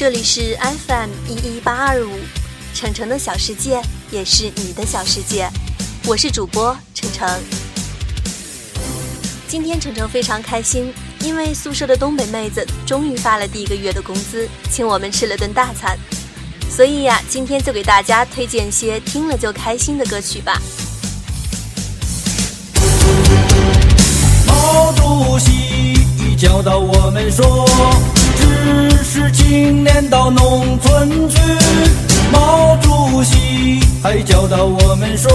[0.00, 2.12] 这里是 FM 一一八二五，
[2.72, 5.46] 程程的小世界也是你的小世界，
[6.06, 7.28] 我是主播程程。
[9.46, 10.90] 今天程程非常开心，
[11.20, 15.98] 因为宿舍的东北妹子终于发了第一个月的工资，请我们吃了顿大餐。
[16.70, 20.58] 所以呀，今天就给大家推荐些听了就开心的歌曲吧。
[24.46, 27.68] 毛主席教导我们说。
[28.50, 31.38] 知识青年到农村去。
[32.32, 35.30] 毛主席还教导我们说，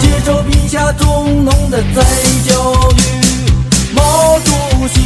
[0.00, 2.02] 接受贫下中农的再
[2.48, 2.52] 教
[2.96, 3.00] 育。
[3.94, 4.50] 毛主
[4.88, 4.96] 席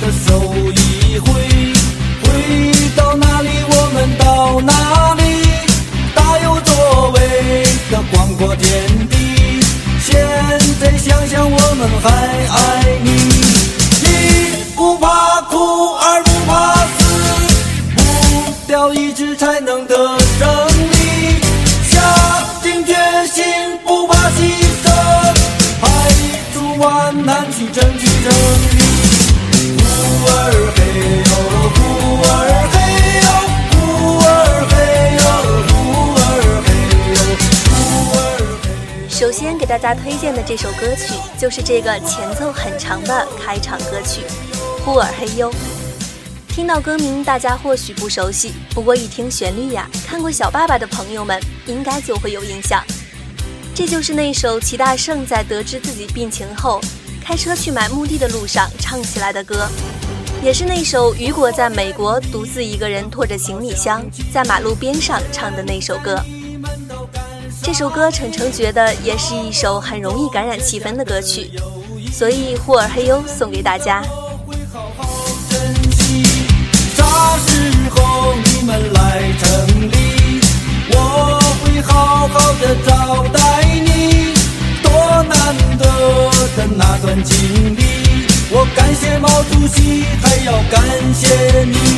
[0.00, 0.28] 的手
[0.72, 1.28] 一挥，
[2.22, 5.22] 挥到哪里我们到哪里。
[6.14, 7.18] 大有作为
[7.90, 9.16] 的广阔天地，
[10.00, 10.14] 现
[10.80, 13.19] 在想想我们还爱你。
[39.70, 44.22] 大家推荐的这首歌曲，就是这个前奏很长的开场歌曲
[44.84, 45.48] 《呼儿嘿呦》。
[46.48, 52.82] 听到歌名，大家或许不熟悉，不过一听旋律呀，看过《小爸爸》的朋友们应该就会有印象。
[53.72, 56.80] 这就是那首齐大圣在得知自己病情后，
[57.22, 59.68] 开车去买墓地的路上唱起来的歌，
[60.42, 66.20] 也是那首雨果在美国独自一个人拖着行李箱在马路边上唱的那首歌。
[67.62, 71.50] 这首歌程程觉得也是一首很容易感染气氛的歌曲，
[72.12, 74.02] 所以呼尔嘿哟送给大家。
[86.76, 87.82] 那段经历，
[88.50, 90.80] 我感谢毛主席，还要感
[91.12, 91.89] 谢你。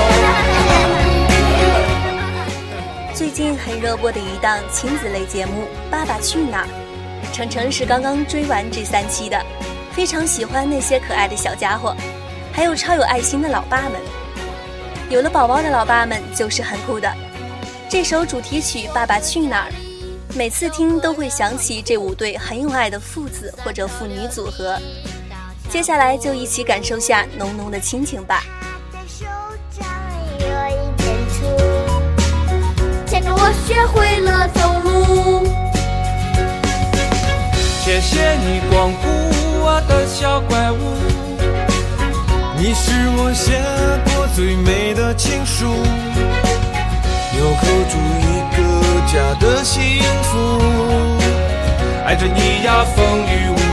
[3.14, 6.68] 最近很热播的一档亲子类节目《爸爸去哪儿》，
[7.36, 9.38] 程程是刚刚追完这三期的，
[9.92, 11.94] 非常喜欢那些可爱的小家伙，
[12.60, 13.94] 还有超有爱心的老爸们。
[15.10, 17.10] 有了宝宝的老爸们就是很酷的。
[17.88, 19.72] 这首主题曲《爸爸去哪儿》，
[20.38, 24.78] 每次听都会想起这五对很有爱的父子或者父女组合。
[25.70, 28.44] 接下来就一起感受下浓浓的亲情吧。
[33.42, 35.48] 我学会了走路。
[37.82, 39.08] 谢谢你光顾
[39.64, 41.09] 我的小怪物，
[42.62, 43.58] 你是我写
[44.12, 45.66] 过最美的情书，
[47.32, 48.60] 纽扣住一个
[49.08, 50.60] 家的幸福，
[52.06, 53.69] 爱着你呀，风雨无。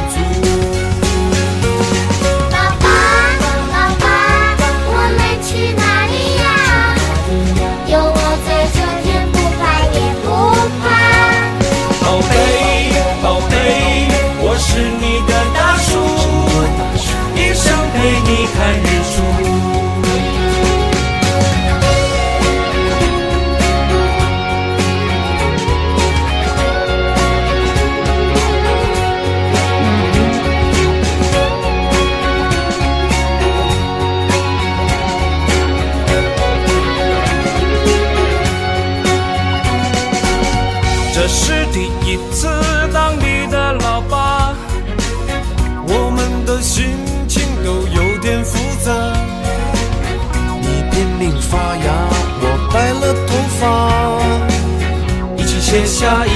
[55.77, 56.36] 写下一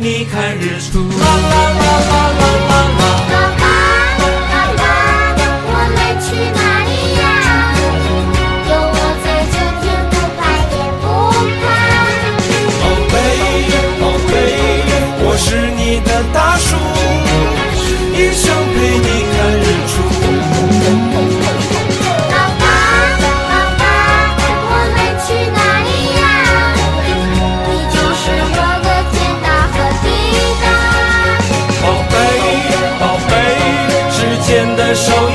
[0.00, 1.00] 你看日出。
[1.00, 3.02] 啦啦啦啦啦啦啦。
[3.28, 3.64] 爸爸，
[4.48, 4.82] 爸爸，
[5.66, 7.22] 我们去哪里呀？
[8.68, 10.40] 有我在，就天不怕
[10.72, 11.04] 也不
[11.62, 11.66] 怕。
[12.80, 13.14] 宝贝，
[14.00, 14.30] 宝贝，
[15.20, 15.46] 我是
[15.76, 16.70] 你的大树，
[18.14, 18.44] 一生
[18.74, 19.08] 陪你
[34.94, 35.27] show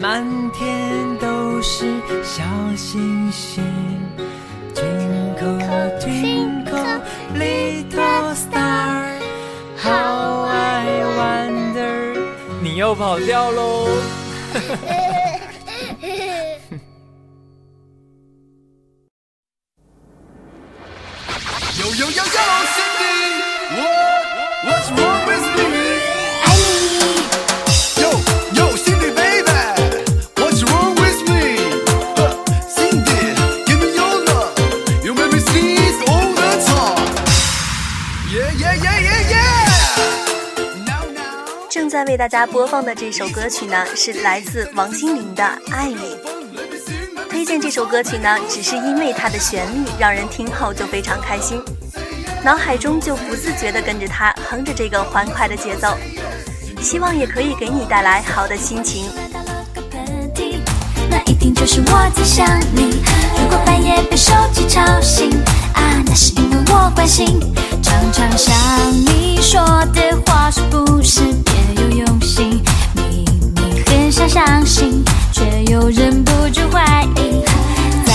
[0.00, 1.84] 满天都是
[2.24, 2.42] 小
[2.74, 3.62] 星星
[4.74, 7.02] ，Twinkle Twinkle
[7.34, 12.18] Little Star，How I wonder，
[12.62, 13.88] 你又跑掉喽！
[42.00, 45.96] 在为大家播放的这首歌曲呢，是来自王心凌的《爱你》。
[47.28, 51.62] 推荐这首歌曲呢，只是因为它的旋律让人听后就非常开心，
[52.42, 55.94] 脑海中就不自觉地跟着它哼着这个欢快的节奏。
[56.80, 59.10] 希望也可以给你带来好的心情。
[61.10, 63.02] 那一定就是我在想你。
[63.36, 65.30] 如果半夜被手机吵醒，
[65.74, 67.38] 啊，那是因为我关心。
[67.82, 68.56] 常常想
[68.90, 69.60] 你说
[69.92, 71.20] 的话是不是？
[72.00, 72.62] 用心，
[72.94, 77.44] 明明很想相信，却又忍不住怀疑，
[78.06, 78.14] 在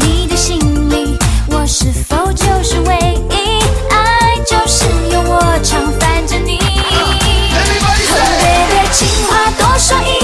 [0.00, 0.56] 你的心
[0.88, 2.96] 里，我是否就是唯
[3.30, 3.60] 一？
[3.90, 6.58] 爱就是有我常烦着你。
[8.40, 10.23] Baby，情话多说一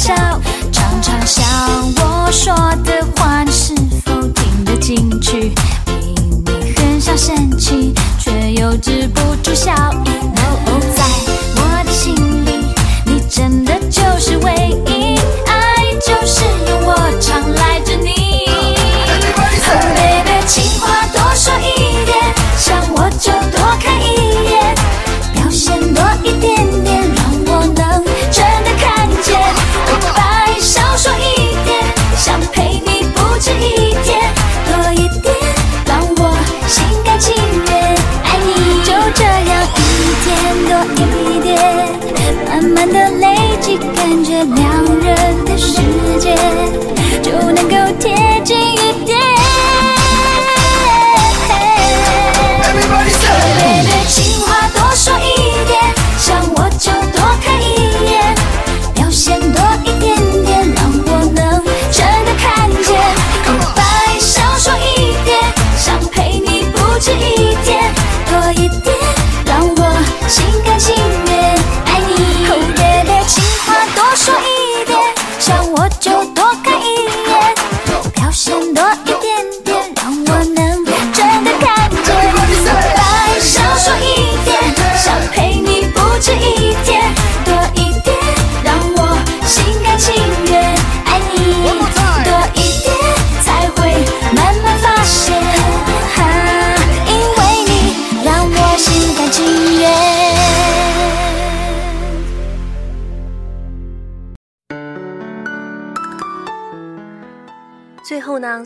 [0.00, 0.49] 笑。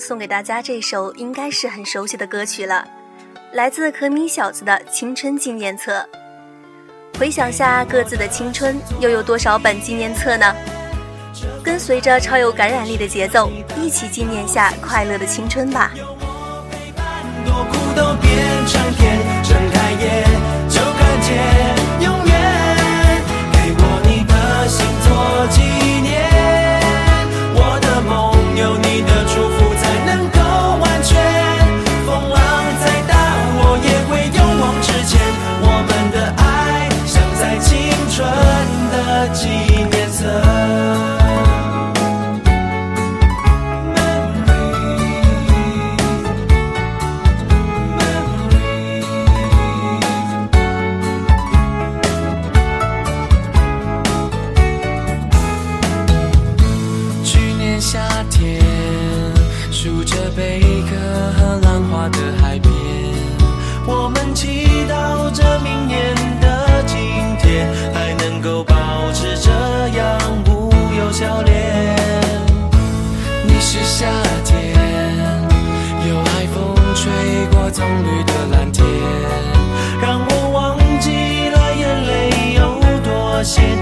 [0.01, 2.87] 送给大家这首应该是很熟悉的歌曲了，
[3.53, 6.07] 来自可米小子的《青春纪念册》。
[7.19, 10.55] 回想下各自的青春，又有多少本纪念册呢？
[11.63, 15.93] 跟随着超有感染力的节奏，一起纪念下快乐的青春吧。
[17.45, 18.44] 多苦都变
[83.45, 83.74] 多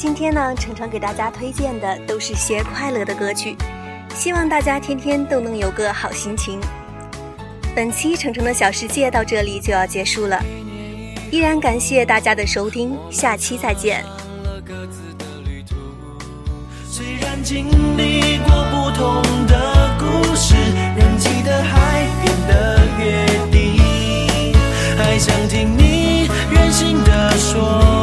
[0.00, 3.54] 今天呢，程程给大家推荐的都是些快乐的歌曲，
[4.14, 6.58] 希望大家天天都能有个好心情。
[7.76, 10.42] 本期程程的小世界到这里就要结束了，
[11.30, 14.02] 依然感谢大家的收听，下期再见。
[16.88, 17.66] 虽然经
[17.98, 20.54] 历过不同的故事，
[21.70, 22.06] 海，
[24.96, 27.99] 还想听你任性的说。